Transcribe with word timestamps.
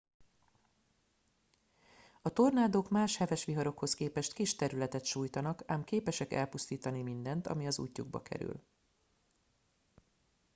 a 2.21 2.29
tornádók 2.29 2.89
más 2.89 3.17
heves 3.17 3.45
viharokhoz 3.45 3.93
képest 3.93 4.33
kis 4.33 4.55
területet 4.55 5.05
sújtanak 5.05 5.61
ám 5.65 5.83
képesek 5.83 6.33
elpusztítani 6.33 7.01
mindent 7.01 7.47
ami 7.47 7.67
az 7.67 7.79
útjukba 7.79 8.21
kerül 8.21 8.63